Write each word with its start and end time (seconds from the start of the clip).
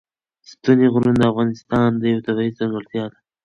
ستوني 0.49 0.87
غرونه 0.93 1.13
د 1.15 1.21
افغانستان 1.31 1.89
یوه 2.11 2.21
طبیعي 2.27 2.51
ځانګړتیا 2.59 3.05
ده. 3.11 3.17